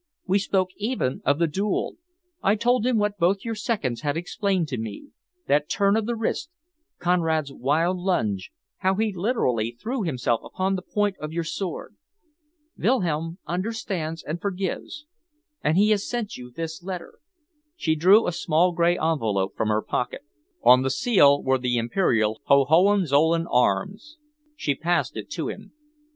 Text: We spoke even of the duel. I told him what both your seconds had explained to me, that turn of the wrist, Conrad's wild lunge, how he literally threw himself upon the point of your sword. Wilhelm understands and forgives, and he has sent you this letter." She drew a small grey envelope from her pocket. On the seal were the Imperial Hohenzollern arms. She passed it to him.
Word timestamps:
We 0.25 0.39
spoke 0.39 0.69
even 0.77 1.21
of 1.25 1.37
the 1.37 1.45
duel. 1.45 1.97
I 2.41 2.55
told 2.55 2.87
him 2.87 2.97
what 2.97 3.19
both 3.19 3.45
your 3.45 3.53
seconds 3.53 4.01
had 4.01 4.17
explained 4.17 4.67
to 4.69 4.79
me, 4.79 5.09
that 5.45 5.69
turn 5.69 5.95
of 5.95 6.07
the 6.07 6.15
wrist, 6.15 6.49
Conrad's 6.97 7.53
wild 7.53 7.99
lunge, 7.99 8.51
how 8.77 8.95
he 8.95 9.13
literally 9.13 9.77
threw 9.79 10.01
himself 10.01 10.41
upon 10.43 10.75
the 10.75 10.81
point 10.81 11.17
of 11.19 11.31
your 11.31 11.43
sword. 11.43 11.97
Wilhelm 12.75 13.37
understands 13.45 14.23
and 14.23 14.41
forgives, 14.41 15.05
and 15.63 15.77
he 15.77 15.91
has 15.91 16.09
sent 16.09 16.35
you 16.35 16.49
this 16.49 16.81
letter." 16.81 17.19
She 17.75 17.93
drew 17.93 18.25
a 18.25 18.31
small 18.31 18.71
grey 18.71 18.97
envelope 18.97 19.55
from 19.55 19.67
her 19.67 19.83
pocket. 19.83 20.23
On 20.63 20.81
the 20.81 20.89
seal 20.89 21.43
were 21.43 21.59
the 21.59 21.77
Imperial 21.77 22.41
Hohenzollern 22.45 23.45
arms. 23.45 24.17
She 24.55 24.73
passed 24.73 25.15
it 25.15 25.29
to 25.29 25.47
him. 25.49 25.73